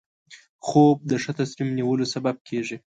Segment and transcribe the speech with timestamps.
[0.67, 2.77] خوب د ښه تصمیم نیولو سبب کېږي